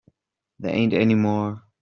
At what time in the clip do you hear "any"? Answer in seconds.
0.93-1.13